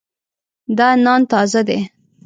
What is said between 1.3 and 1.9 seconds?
تازه دی.